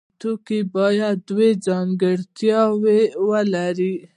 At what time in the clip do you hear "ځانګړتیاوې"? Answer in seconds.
1.65-3.01